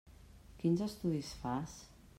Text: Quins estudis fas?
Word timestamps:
Quins 0.63 0.81
estudis 0.87 1.31
fas? 1.45 1.79